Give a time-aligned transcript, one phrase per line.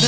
[0.00, 0.07] Don't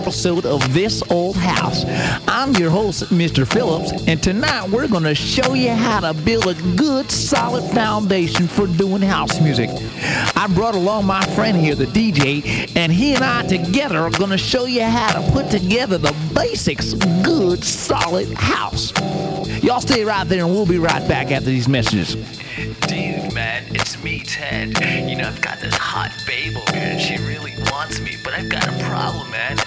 [0.00, 1.84] episode of This Old House.
[2.26, 3.46] I'm your host, Mr.
[3.46, 8.48] Phillips, and tonight we're going to show you how to build a good, solid foundation
[8.48, 9.68] for doing house music.
[10.36, 14.30] I brought along my friend here, the DJ, and he and I together are going
[14.30, 18.92] to show you how to put together the basics good, solid house.
[19.62, 22.14] Y'all stay right there, and we'll be right back after these messages.
[22.86, 24.68] Dude, man, it's me, Ted.
[25.08, 28.32] You know, I've got this hot babe over here, and she really wants me, but
[28.32, 29.59] I've got a problem, man.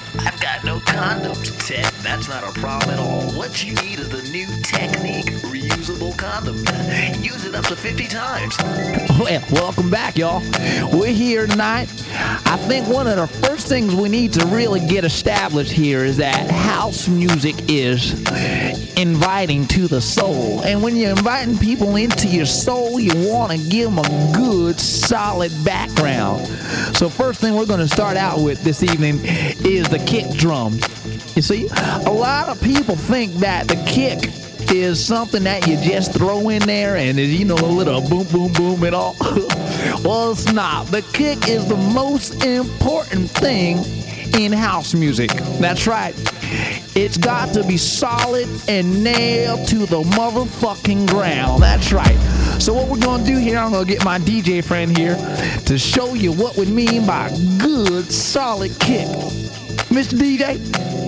[0.53, 1.91] Got no condoms, Ted.
[2.03, 3.31] That's not a problem at all.
[3.31, 6.57] What you need is the new technique reusable condom.
[7.23, 8.55] Use it up to 50 times.
[9.19, 10.43] Well, welcome back, y'all.
[10.91, 11.89] We're here tonight.
[12.45, 16.17] I think one of the first things we need to really get established here is
[16.17, 18.13] that house music is
[18.97, 20.61] inviting to the soul.
[20.63, 24.79] And when you're inviting people into your soul, you want to give them a good,
[24.79, 26.45] solid background.
[26.95, 30.79] So, first thing we're going to start out with this evening is the kick drum.
[31.35, 31.67] You see,
[32.05, 34.42] a lot of people think that the kick
[34.73, 38.25] is something that you just throw in there and is, you know, a little boom,
[38.27, 39.15] boom, boom and all.
[40.03, 40.87] well, it's not.
[40.87, 43.77] The kick is the most important thing
[44.39, 45.31] in house music.
[45.59, 46.15] That's right.
[46.95, 51.61] It's got to be solid and nailed to the motherfucking ground.
[51.61, 52.17] That's right.
[52.59, 55.15] So what we're gonna do here, I'm gonna get my DJ friend here
[55.65, 59.07] to show you what we mean by good solid kick.
[59.89, 60.17] Mr.
[60.17, 61.02] DJ.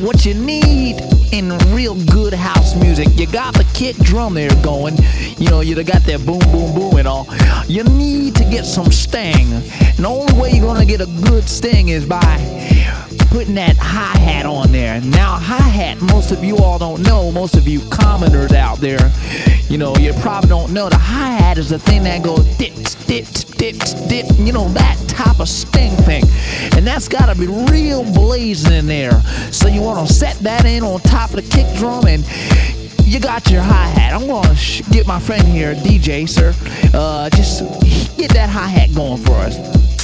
[0.00, 1.00] What you need
[1.32, 4.96] in real good house music, you got the kick drum there going.
[5.38, 7.26] You know, you got that boom, boom, boom and all.
[7.66, 9.52] You need to get some sting.
[9.52, 12.36] And the only way you're gonna get a good sting is by
[13.30, 15.00] putting that hi hat on there.
[15.00, 19.12] Now, hi hat, most of you all don't know, most of you commoners out there,
[19.68, 22.74] you know, you probably don't know the hi hat is the thing that goes dip,
[23.06, 23.26] dip,
[23.56, 23.76] dip,
[24.08, 26.24] dip, you know, that type of sting thing.
[26.76, 29.20] And that's got to be real blazing in there.
[29.52, 32.24] So you want to set that in on top of the kick drum and
[33.04, 34.14] you got your hi hat.
[34.14, 36.54] I'm to sh- get my friend here, DJ, sir,
[36.94, 37.62] uh, just
[38.16, 39.97] get that hi hat going for us.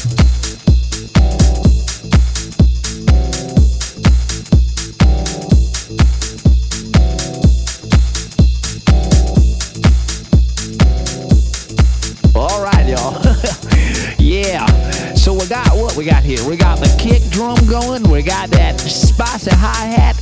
[15.96, 16.42] We got here?
[16.48, 18.02] We got the kick drum going.
[18.10, 20.16] We got that spicy hi hat.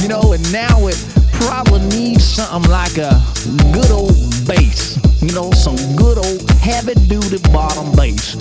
[0.00, 0.96] You know, and now it
[1.32, 3.20] probably needs something like a
[3.72, 4.16] good old
[4.46, 4.98] bass.
[5.20, 8.36] You know, some good old heavy duty bottom bass.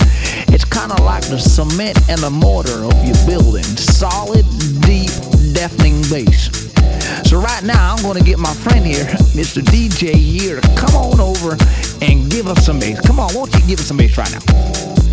[0.47, 3.63] It's kind of like the cement and the mortar of your building.
[3.63, 4.45] Solid,
[4.81, 5.11] deep,
[5.53, 6.47] deafening bass.
[7.27, 9.05] So right now, I'm to get my friend here,
[9.35, 9.61] Mr.
[9.61, 11.57] DJ here, to come on over
[12.01, 13.01] and give us some bass.
[13.01, 15.08] Come on, won't you give us some bass right now?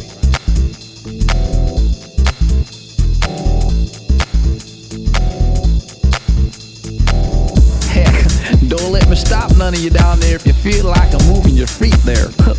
[9.16, 11.96] Me stop none of you down there if you feel like I'm moving your feet
[12.04, 12.28] there.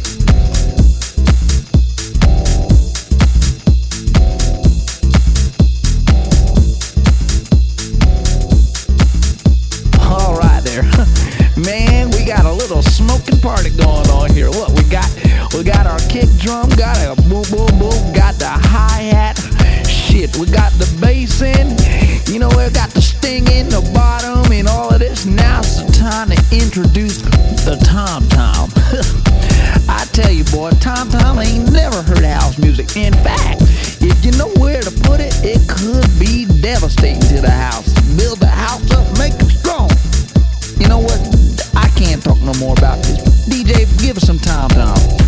[42.47, 43.19] no more about this.
[43.47, 45.26] DJ, give us some time tom.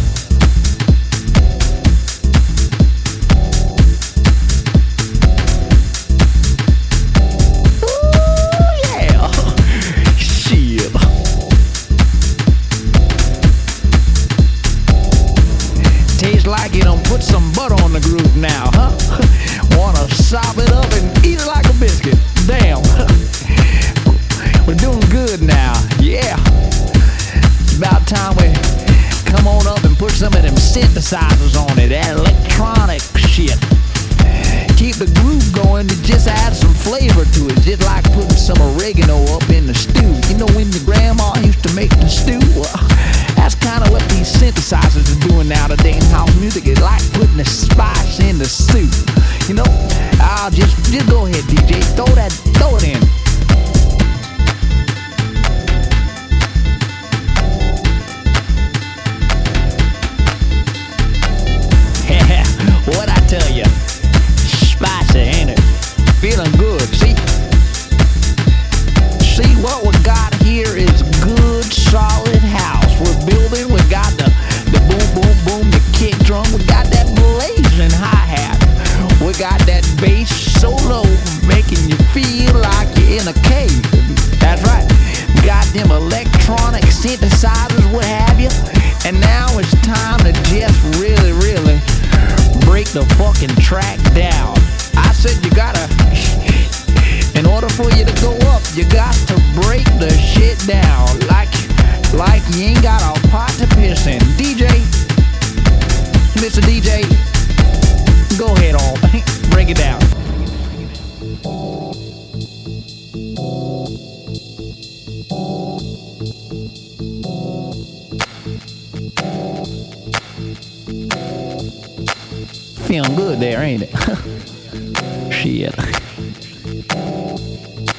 [123.40, 123.90] there, ain't it?
[125.34, 125.76] Shit.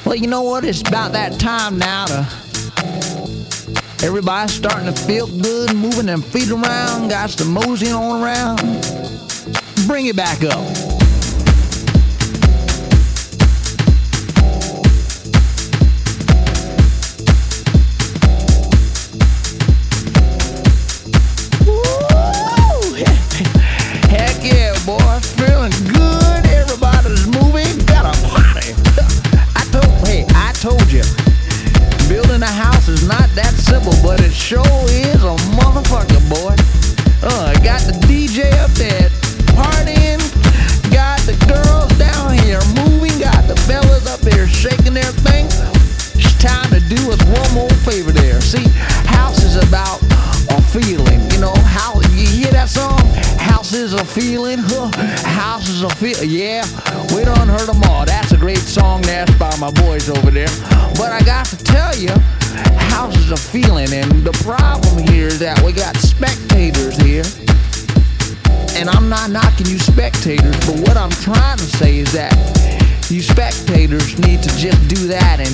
[0.05, 0.63] Well, you know what?
[0.63, 2.27] It's about that time now to.
[4.03, 8.57] Everybody's starting to feel good, moving their feet around, got some moseying on around.
[9.87, 10.90] Bring it back up.
[33.83, 35.10] but it sure is.
[72.11, 72.35] that.
[73.09, 75.51] You spectators need to just do that and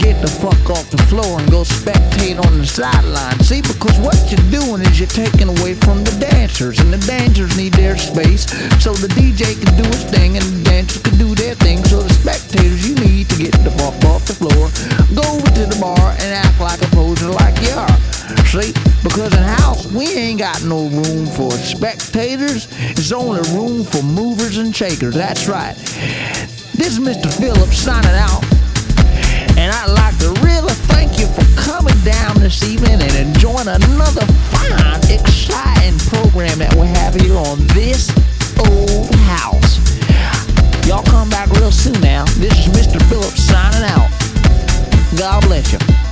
[0.00, 3.38] get the fuck off the floor and go spectate on the sideline.
[3.40, 7.56] See, because what you're doing is you're taking away from the dancers, and the dancers
[7.56, 8.48] need their space
[8.82, 11.84] so the DJ can do his thing and the dancers can do their thing.
[11.84, 14.35] So the spectators, you need to get the fuck off the
[20.36, 22.68] ain't got no room for spectators.
[22.90, 25.14] It's only room for movers and shakers.
[25.14, 25.74] That's right.
[26.74, 27.32] This is Mr.
[27.32, 28.44] Phillips signing out.
[29.56, 34.26] And I'd like to really thank you for coming down this evening and enjoying another
[34.52, 38.10] fine, exciting program that we have here on this
[38.58, 39.78] old house.
[40.86, 42.24] Y'all come back real soon now.
[42.36, 43.00] This is Mr.
[43.08, 44.10] Phillips signing out.
[45.16, 46.05] God bless you.